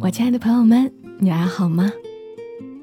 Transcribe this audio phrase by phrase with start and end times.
[0.00, 1.90] 我亲爱的朋友们，你还好吗？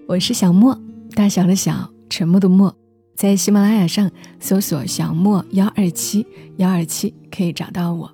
[0.08, 0.80] 我是小莫，
[1.14, 2.74] 大小的小，沉默的默，
[3.16, 4.10] 在喜马拉雅上
[4.40, 6.26] 搜索“小莫幺二七
[6.58, 8.12] 幺二七”可以找到我。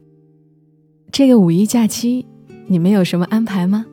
[1.11, 2.25] 这个五一假期，
[2.67, 3.85] 你们有什么安排吗？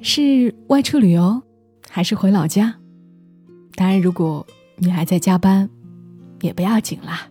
[0.00, 1.42] 是外出旅游，
[1.88, 2.74] 还是回老家？
[3.76, 4.46] 当然，如果
[4.76, 5.68] 你还在加班，
[6.40, 7.28] 也不要紧啦。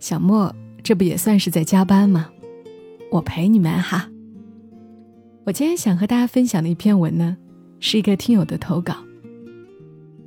[0.00, 2.30] 小莫这不也算是在加班吗？
[3.10, 4.08] 我陪你们哈。
[5.44, 7.36] 我今天想和大家分享的一篇文呢，
[7.80, 8.94] 是一个听友的投稿。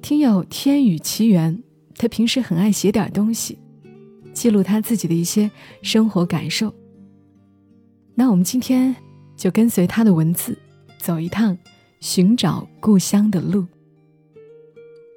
[0.02, 1.64] 听友天宇奇缘，
[1.96, 3.58] 他平时很爱写点东西，
[4.34, 5.50] 记录他自己的一些
[5.82, 6.74] 生活感受。
[8.14, 8.94] 那我们今天
[9.38, 10.58] 就跟随他的文字，
[11.00, 11.58] 走一趟
[12.02, 13.66] 寻找故乡的路。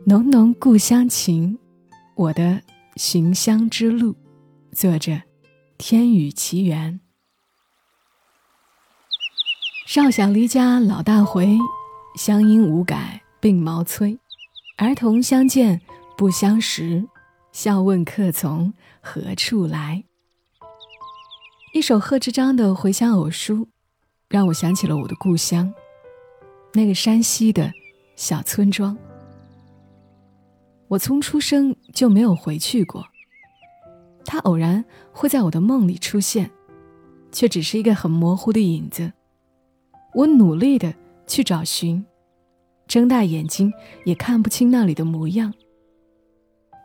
[0.07, 1.59] 浓浓故乡情，
[2.15, 2.63] 我的
[2.95, 4.15] 寻乡之路。
[4.71, 5.21] 作者：
[5.77, 7.01] 天宇奇缘。
[9.89, 11.57] 少小离家老大回，
[12.15, 14.19] 乡音无改鬓毛衰。
[14.77, 15.81] 儿童相见
[16.15, 17.09] 不相识，
[17.53, 20.05] 笑问客从何处来。
[21.73, 23.55] 一首贺知章的《回乡偶书》，
[24.29, 25.73] 让我想起了我的故乡，
[26.75, 27.73] 那个山西的
[28.15, 28.95] 小村庄。
[30.89, 33.07] 我从出生就没有回去过，
[34.27, 36.51] 它偶然会在我的梦里出现，
[37.33, 39.15] 却只是一个很模糊的影子。
[40.19, 40.93] 我努力的
[41.29, 42.05] 去找寻，
[42.89, 43.73] 睁大眼睛
[44.05, 45.55] 也看不清那里的模样。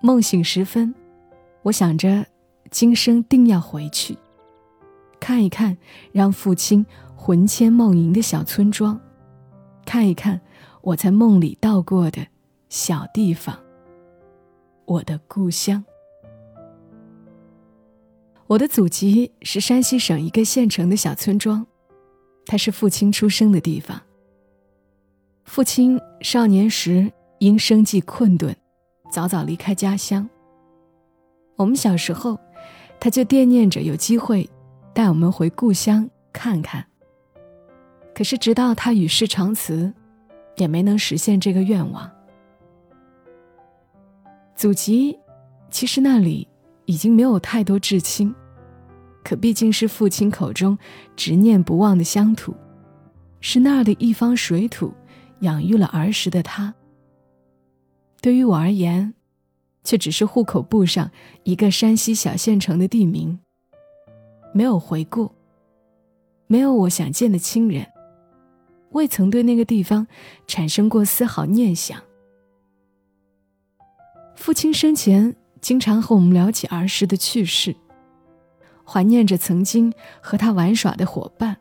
[0.04, 0.94] 梦醒时分，
[1.64, 2.28] 我想着
[2.70, 4.16] 今生定要回去，
[5.20, 5.76] 看一看
[6.12, 9.02] 让父亲魂牵梦萦的小村庄，
[9.84, 10.40] 看一看
[10.82, 12.28] 我在梦里到过的
[12.70, 13.60] 小地方，
[14.86, 15.84] 我的故乡。
[18.46, 21.66] 我的祖籍是山西省一个县城的小村庄。
[22.46, 24.02] 他是父亲出生的地方。
[25.46, 28.56] 父亲少年时因生计困顿，
[29.12, 30.30] 早早离开家乡。
[31.56, 32.40] 我们小时候，
[33.00, 34.50] 他就惦念着有机会
[34.94, 36.86] 带我们回故乡看看。
[38.16, 39.94] 可是直到他与世长辞，
[40.56, 42.10] 也没能实现这个愿望。
[44.56, 45.18] 祖籍，
[45.70, 46.48] 其实那里
[46.86, 48.34] 已经没有太多至亲。
[49.24, 50.78] 可毕竟是父亲口中
[51.16, 52.54] 执念不忘的乡土，
[53.40, 54.94] 是那儿的一方水土
[55.40, 56.74] 养育了儿时的他。
[58.22, 59.14] 对于我而言，
[59.84, 61.12] 却只是户口簿上
[61.44, 63.40] 一个山西小县城的地名。
[64.54, 65.32] 没有回顾，
[66.48, 67.88] 没有我想见的亲人，
[68.92, 70.06] 未曾对那个地方
[70.48, 72.00] 产生过丝毫念想。
[74.36, 77.76] 父亲生前经常和我们聊起儿时的趣事。
[78.86, 81.58] 怀念着曾经和他玩耍的伙伴，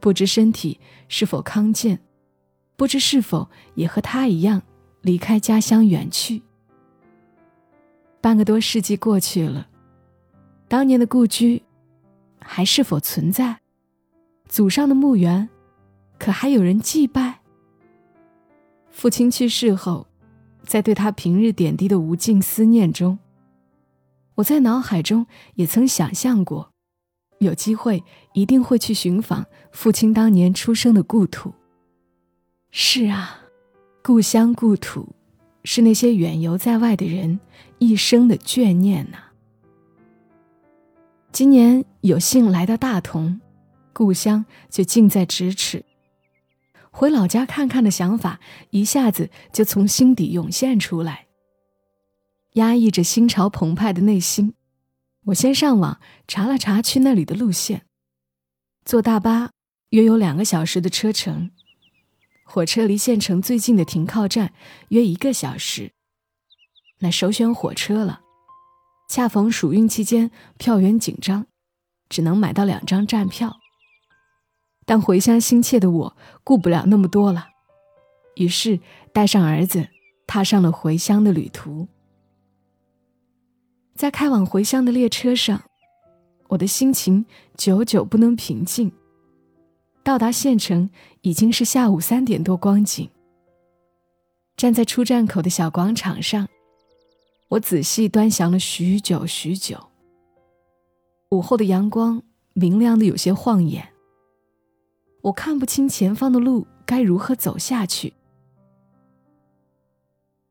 [0.00, 2.00] 不知身体是否康健，
[2.76, 4.62] 不知是否也和他一样
[5.00, 6.42] 离开家乡远去。
[8.20, 9.66] 半个多世纪过去了，
[10.68, 11.62] 当年的故居
[12.38, 13.60] 还是否存在？
[14.48, 15.48] 祖上的墓园
[16.18, 17.40] 可还有人祭拜？
[18.90, 20.06] 父亲去世后，
[20.64, 23.18] 在对他平日点滴的无尽思念中。
[24.36, 26.70] 我在脑海中也曾想象过，
[27.38, 31.52] 有机会一定会去寻访父亲当年出生的故土。
[32.70, 33.40] 是啊，
[34.02, 35.14] 故乡故土，
[35.64, 37.40] 是那些远游在外的人
[37.78, 39.18] 一生的眷念呐。
[41.30, 43.40] 今年有幸来到大同，
[43.92, 45.84] 故乡就近在咫尺，
[46.90, 48.40] 回老家看看的想法
[48.70, 51.26] 一下子就从心底涌现出来。
[52.54, 54.54] 压抑着心潮澎湃的内心，
[55.26, 57.86] 我先上网查了查去那里的路线。
[58.84, 59.52] 坐大巴
[59.90, 61.50] 约有两个小时的车程，
[62.44, 64.52] 火车离县城最近的停靠站
[64.88, 65.92] 约一个小时。
[66.98, 68.20] 那首选火车了，
[69.08, 71.46] 恰逢暑运期间，票源紧张，
[72.08, 73.56] 只能买到两张站票。
[74.84, 77.48] 但回乡心切的我顾不了那么多了，
[78.34, 78.80] 于是
[79.12, 79.88] 带上儿子，
[80.26, 81.88] 踏上了回乡的旅途。
[83.94, 85.62] 在开往回乡的列车上，
[86.48, 87.24] 我的心情
[87.56, 88.90] 久久不能平静。
[90.02, 90.90] 到达县城
[91.20, 93.08] 已经是下午三点多光景。
[94.56, 96.48] 站在出站口的小广场上，
[97.48, 99.78] 我仔细端详了许久许久。
[101.30, 102.22] 午后的阳光
[102.52, 103.92] 明亮的有些晃眼，
[105.22, 108.12] 我看不清前方的路该如何走下去。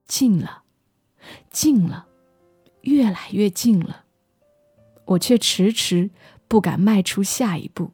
[0.07, 0.63] 近了，
[1.49, 2.07] 近了。
[2.81, 4.05] 越来越近了，
[5.05, 6.09] 我却迟迟
[6.47, 7.91] 不敢迈出下一步。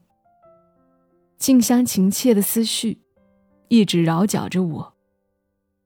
[1.37, 2.99] 近乡情怯的思绪
[3.67, 4.93] 一直扰搅着我。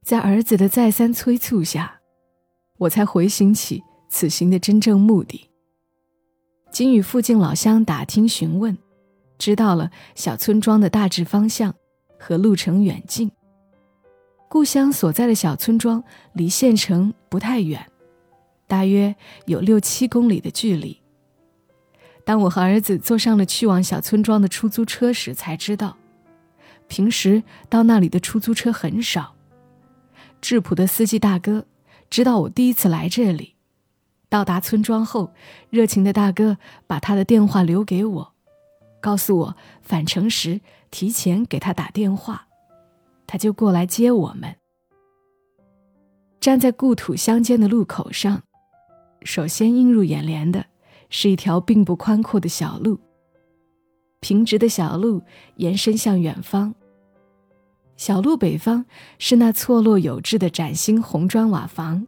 [0.04, 2.00] 在儿子的再三催促下，
[2.80, 5.50] 我才回想起此行的真正目的。
[6.72, 8.78] 经与附近老乡打听询问，
[9.38, 11.76] 知道了小村庄的大致方向
[12.18, 13.30] 和路程远近。
[14.48, 16.04] 故乡所在的小村庄
[16.34, 17.91] 离县城不太远，
[18.72, 19.14] 大约
[19.48, 21.02] 有六七公里的距离。
[22.24, 25.98] 当我和儿子坐上了去往小村庄的出租车时，才知道，
[26.88, 29.36] 平时到那里的出租车很少。
[30.40, 31.66] 质朴的司机大哥
[32.10, 33.56] 知道我第一次来这里，
[34.30, 35.34] 到达村庄后，
[35.70, 36.58] 热情的大哥
[36.88, 38.34] 把他的电话留给我，
[39.02, 42.48] 告诉我返程时提前给他打电话，
[43.28, 44.56] 他就过来接我们。
[46.40, 48.44] 站在故土相间的路口上，
[49.24, 50.66] 首先映入眼帘的。
[51.14, 52.98] 是一条并不宽阔的小路。
[54.22, 55.22] 平直的小路
[55.58, 56.74] 延伸向远方。
[57.98, 58.86] 小路北方
[59.20, 62.08] 是那错落有致的崭新红砖瓦房，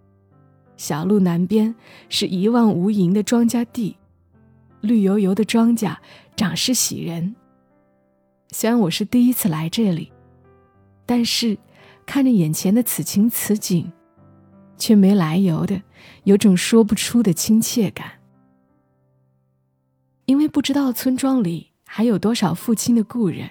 [0.77, 1.75] 小路南边
[2.07, 3.98] 是一望无垠的庄稼地，
[4.80, 5.98] 绿油油的庄稼，
[6.38, 7.36] 长势喜人。
[8.51, 10.13] 虽然我是第一次来这里，
[11.06, 11.57] 但是
[12.06, 13.92] 看着眼前的此情此景，
[14.77, 15.81] 却没来由的
[16.23, 18.19] 有种说不出的亲切感。
[20.25, 23.49] 因为不知道村庄里还有多少父亲的故人，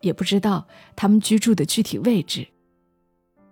[0.00, 2.46] 也不知道他们居住的具体位置，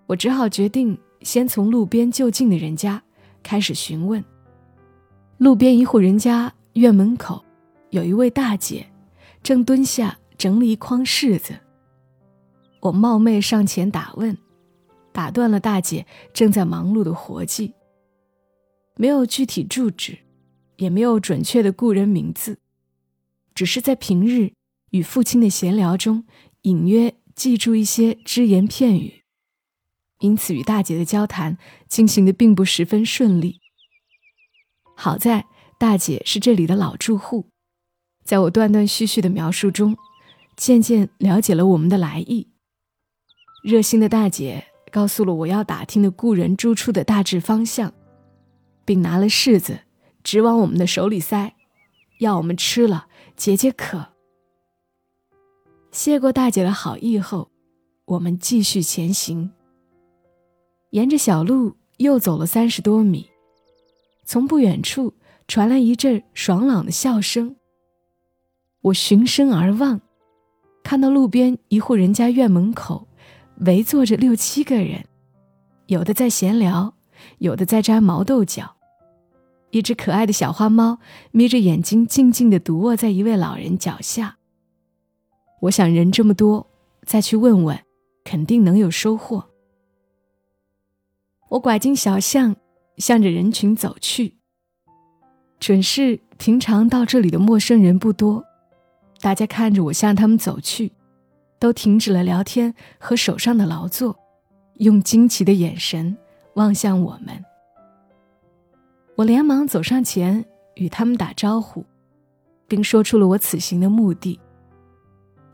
[0.06, 3.02] 我只好决定先从路边就近的人家
[3.42, 4.24] 开始询问。
[5.38, 7.44] 路边一户人家院门口，
[7.90, 8.86] 有一位大姐，
[9.42, 11.54] 正蹲下整理一筐柿子。
[12.80, 14.38] 我冒昧上前打问，
[15.18, 17.74] 打断了大姐正在忙碌的活计。
[18.94, 20.18] 没有具体住址。
[20.76, 22.60] 也没有准确的故人名字，
[23.52, 24.52] 只是在平日
[24.90, 26.24] 与父亲的闲聊中，
[26.62, 29.24] 隐约记住一些只言片语，
[30.20, 33.58] 因此与大姐的交谈进行的并不十分顺利。
[34.96, 35.46] 好在
[35.80, 37.46] 大姐是这里的老住户，
[38.22, 39.96] 在我断断续续的描述中，
[40.56, 42.46] 渐渐了解了我们的来意。
[43.64, 47.92] 热心的大姐告诉了我要打听的故人住处的大致方向，
[48.84, 49.80] 并拿了柿子。
[50.24, 51.54] 直往我们的手里塞，
[52.20, 54.08] 要我们吃了解解渴。
[55.90, 57.50] 谢过大姐的好意后，
[58.04, 59.50] 我们继续前行。
[60.90, 63.30] 沿着小路又走了三十多米，
[64.26, 65.14] 从不远处
[65.46, 67.56] 传来一阵爽朗的笑声。
[68.82, 69.98] 我循声而望，
[70.82, 73.07] 看到路边一户人家院门口
[73.66, 75.04] 围坐着六七个人，
[75.86, 76.94] 有的在闲聊，
[77.38, 78.76] 有的在摘毛豆角。
[79.70, 80.98] 一只可爱的小花猫
[81.30, 84.38] 眯着眼睛，静静地独卧在一位老人脚下。
[85.62, 86.70] 我想，人这么多，
[87.04, 87.78] 再去问问，
[88.24, 89.50] 肯定能有收获。
[91.50, 92.56] 我拐进小巷，
[92.96, 94.36] 向着人群走去。
[95.58, 98.44] 准是平常到这里的陌生人不多，
[99.20, 100.92] 大家看着我向他们走去，
[101.58, 104.16] 都停止了聊天和手上的劳作，
[104.74, 106.16] 用惊奇的眼神
[106.54, 107.44] 望向我们。
[109.16, 110.44] 我连忙走上前
[110.76, 111.84] 与他们打招呼，
[112.68, 114.38] 并说出了我此行的目的。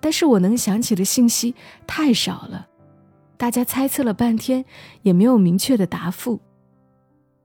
[0.01, 1.55] 但是我能想起的信息
[1.87, 2.69] 太少了，
[3.39, 4.65] 大家猜测了半天
[5.01, 6.41] 也没有明确的答复。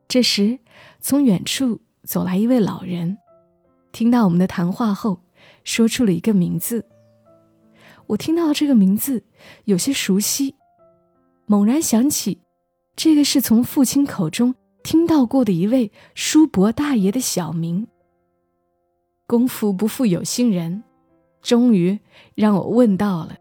[0.09, 0.59] 这时，
[0.99, 3.17] 从远处走来一位老人，
[3.93, 5.21] 听到我们的谈话后，
[5.63, 6.85] 说出了一个名字。
[8.09, 9.23] 我听到这个名字
[9.65, 10.55] 有些熟悉，
[11.45, 12.39] 猛然想起，
[12.95, 14.55] 这个是从父亲口中。
[14.81, 17.85] 听到过的一位叔伯大爷的小名。
[19.27, 20.81] 功夫不负有心人，
[21.41, 21.99] 终于
[22.33, 23.35] 让我问到了。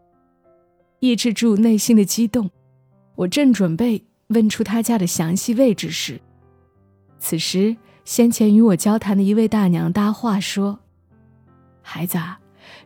[0.99, 2.51] 抑制住内心的激动，
[3.15, 6.19] 我正准备问出他家的详细位置时，
[7.17, 10.77] 此时先前与我交谈的一位大娘搭话说
[11.81, 12.39] ：“孩子，啊，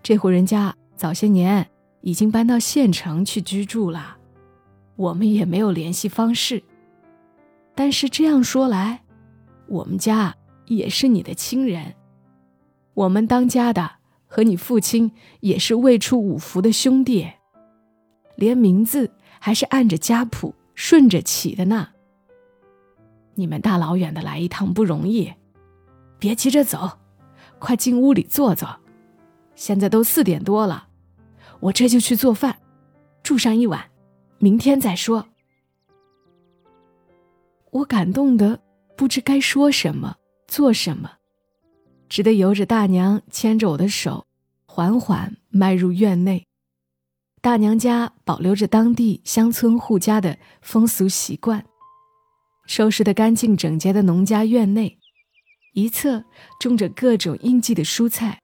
[0.04, 1.68] 这户人家早些年
[2.04, 4.18] 已经搬到县城去居住了，
[4.96, 6.62] 我们也没有联系方式。”
[7.74, 9.02] 但是这样说来，
[9.68, 10.36] 我们家
[10.68, 11.96] 也是你的亲人，
[12.94, 13.90] 我们当家的
[14.28, 17.28] 和你父亲也是未出五服的兄弟，
[18.36, 21.88] 连名字还是按着家谱顺着起的呢。
[23.36, 25.34] 你们大老远的来一趟不容易，
[26.20, 27.00] 别急着走，
[27.58, 28.70] 快进屋里坐坐。
[29.56, 30.88] 现在都四点多了，
[31.64, 32.60] 我这就去做饭，
[33.24, 33.90] 住上一晚，
[34.38, 35.26] 明天再说。
[37.72, 38.60] 我感动的
[38.98, 41.10] 不知该说什么，做什么，
[42.10, 44.26] 只得由着大娘牵着我的手，
[44.66, 46.46] 缓缓迈入院内。
[47.42, 51.64] 大娘家保留着当地乡村户家的风俗习惯，
[52.68, 55.00] 收拾得干净整洁的农家院内，
[55.72, 56.26] 一侧
[56.60, 58.42] 种着各种应季的蔬菜，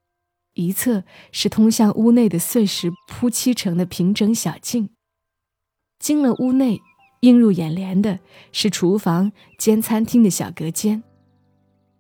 [0.60, 4.90] 一侧是通向屋内的碎石铺砌成的平整小径。
[5.98, 6.82] 进了屋内，
[7.22, 8.20] 映入眼帘的
[8.52, 11.02] 是厨房兼餐厅的小隔间。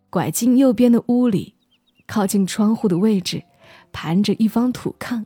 [0.10, 1.56] 拐进右边的屋里，
[2.06, 3.44] 靠近窗户的位置，
[3.94, 5.26] 盘着一方土炕。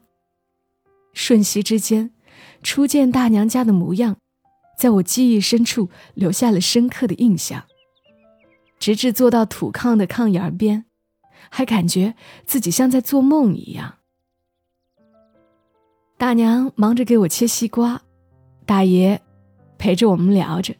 [1.13, 2.11] 瞬息之间，
[2.61, 4.17] 初见大娘家的模样，
[4.77, 7.63] 在我记忆深处留下了深刻的印象。
[8.79, 10.85] 直至坐到土炕的炕沿边，
[11.49, 13.95] 还感觉自己像在做梦一样。
[16.17, 18.01] 大娘忙着给我切西瓜，
[18.65, 19.21] 大爷
[19.77, 20.73] 陪着我们聊着。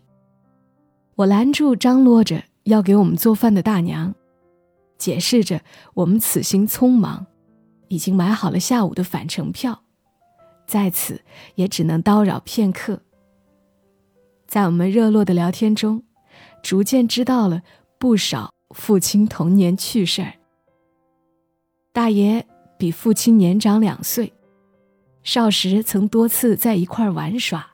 [1.15, 4.15] 我拦住张罗着要给我们做饭的大娘，
[4.97, 5.61] 解释着
[5.93, 7.25] 我们此行匆忙，
[7.89, 9.83] 已经买好了下午的返程票。
[10.65, 11.21] 在此
[11.55, 13.01] 也只能叨扰片刻。
[14.47, 16.03] 在我们热络的聊天中，
[16.61, 17.63] 逐渐知道了
[17.99, 20.33] 不少父亲童年趣事儿。
[21.93, 22.43] 大爷
[22.75, 24.33] 比父亲年长两岁，
[25.21, 27.67] 少时曾多次在一块玩耍。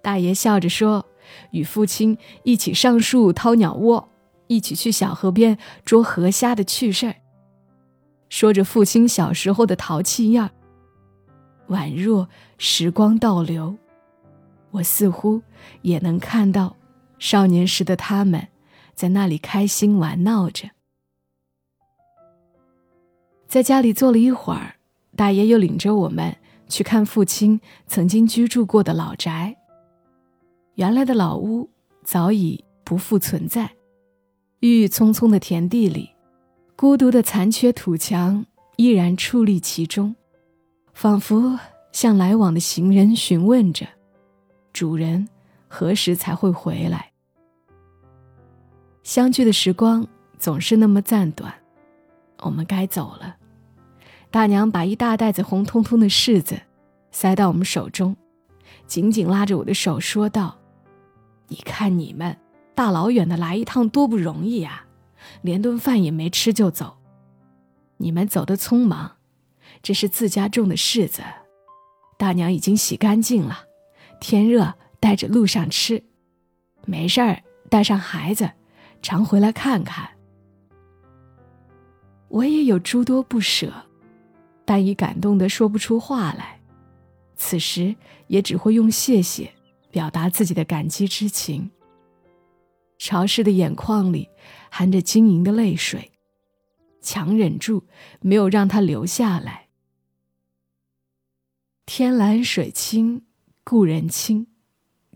[0.00, 1.04] 大爷笑着说
[1.50, 4.08] ：“与父亲一起上树掏鸟窝，
[4.46, 7.16] 一起去小河边捉河虾的趣事儿。”
[8.30, 10.52] 说着父亲小时候的淘气样儿。
[11.74, 13.76] 宛若时光倒流，
[14.70, 15.42] 我似乎
[15.82, 16.76] 也能看到
[17.18, 18.46] 少年时的他们
[18.94, 20.70] 在那里开心玩闹着。
[23.50, 24.76] 在家里坐了一会儿，
[25.16, 26.36] 大爷又领着我们
[26.68, 29.56] 去看父亲曾经居住过的老宅。
[30.76, 31.68] 原来的老屋
[32.04, 33.68] 早已不复存在，
[34.60, 36.10] 郁郁葱葱的田地里，
[36.76, 40.14] 孤独的残缺土墙依然矗立其中。
[40.94, 41.58] 仿佛
[41.90, 43.84] 向来往的行人询问着
[44.72, 45.28] ：“主人
[45.66, 47.10] 何时才会回来？”
[49.02, 50.06] 相聚的时光
[50.38, 51.52] 总是那么暂短，
[52.42, 53.38] 我们该走了。
[54.30, 56.60] 大娘把一大袋子红彤彤的柿子
[57.10, 58.16] 塞到我们手中，
[58.86, 60.56] 紧紧拉着我的手说道
[61.48, 62.36] ：“你看你们
[62.74, 64.84] 大老远的来一趟多不容易呀，
[65.42, 66.96] 连顿饭也没吃就走，
[67.96, 69.16] 你们走得匆忙。”
[69.82, 71.22] 这是自家种的柿子，
[72.18, 73.64] 大娘已经洗干净了。
[74.20, 76.04] 天热，带着路上吃。
[76.84, 78.50] 没事儿，带上孩子，
[79.00, 80.10] 常回来看看。
[82.28, 83.72] 我也有诸多不舍，
[84.70, 86.60] 但已感动得说不出话来。
[87.34, 87.96] 此时
[88.28, 89.52] 也只会用谢谢
[89.90, 91.72] 表达自己的感激之情。
[92.96, 94.28] 潮湿的眼眶里
[94.70, 96.12] 含着晶莹的泪水，
[97.02, 97.82] 强忍住
[98.20, 99.66] 没有让它流下来。
[101.84, 103.24] 天蓝水清，
[103.64, 104.46] 故人亲。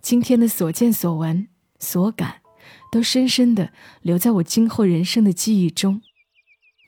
[0.02, 1.46] 今天的所见所闻
[1.78, 2.42] 所感，
[2.90, 6.02] 都深深的留在我今后人生的记忆中。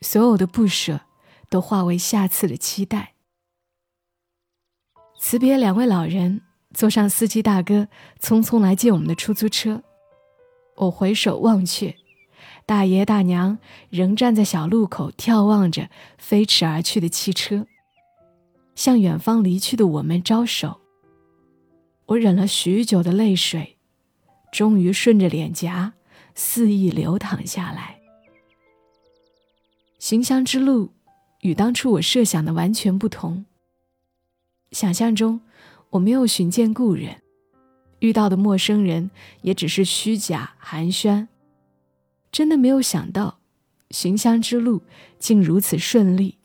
[0.01, 1.06] 所有的不舍，
[1.49, 3.13] 都化为下次的期待。
[5.19, 6.41] 辞别两位老人，
[6.73, 7.87] 坐上司机大哥
[8.21, 9.83] 匆匆来接我们的出租车。
[10.75, 11.95] 我回首望去，
[12.65, 13.57] 大爷大娘
[13.89, 17.65] 仍站在小路口眺望着飞驰而去的汽车。
[18.75, 20.81] 向远方离去的我们招手。
[22.05, 23.77] 我忍了许久的泪水，
[24.51, 25.93] 终于顺着脸颊
[26.35, 27.99] 肆意流淌下来。
[29.97, 30.93] 行乡之路
[31.47, 33.45] 与当初我设想的完全不同。
[34.71, 35.39] 想象中
[35.91, 37.21] 我没有寻见故人，
[37.99, 39.09] 遇到的陌生人
[39.41, 41.27] 也只是虚假寒暄。
[42.33, 43.39] 真的没有想到，
[43.91, 44.81] 寻乡之路
[45.19, 46.37] 竟如此顺利。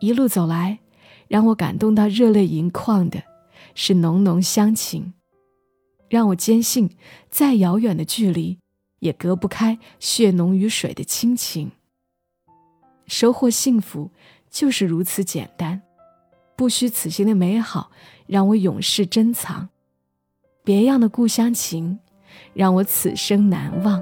[0.00, 0.80] 一路走来。
[1.28, 3.22] 让我感动到热泪盈眶的，
[3.76, 5.12] 是浓浓乡情；
[6.08, 6.90] 让我坚信，
[7.30, 8.58] 再遥远的距离，
[8.98, 11.70] 也隔不开血浓于水的亲情。
[13.10, 14.08] 收获幸福，
[14.48, 15.82] 就是如此简单，
[16.54, 17.90] 不虚此行的美好，
[18.28, 19.66] 让我永世珍藏；
[20.62, 21.98] 别样的故乡情，
[22.54, 24.00] 让我此生难忘。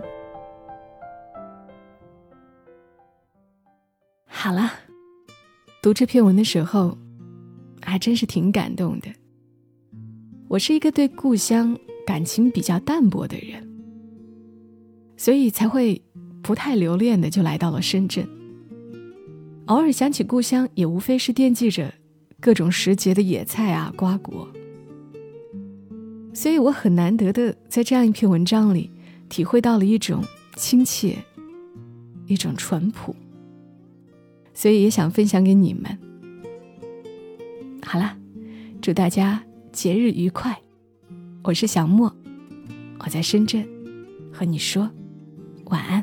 [4.26, 4.70] 好了，
[5.82, 6.96] 读这篇文的时候。
[7.80, 9.08] 还真是挺感动的。
[10.46, 13.66] 我是一个对故乡感情比较淡薄的人，
[15.16, 16.02] 所以才会
[16.42, 18.28] 不太留恋的就来到了深圳。
[19.68, 21.92] 偶尔想起故乡，也无非是惦记着
[22.40, 24.48] 各种时节的野菜啊、瓜果。
[26.32, 28.90] 所以我很难得的在这样一篇文章里，
[29.28, 30.24] 体会到了一种
[30.56, 31.18] 亲切，
[32.26, 33.14] 一种淳朴。
[34.54, 35.98] 所以也想分享给你们。
[37.82, 38.16] 好了，
[38.80, 40.58] 祝大家节日愉快！
[41.42, 42.10] 我是小莫，
[43.00, 43.68] 我在深圳，
[44.32, 44.88] 和你说
[45.66, 46.02] 晚安。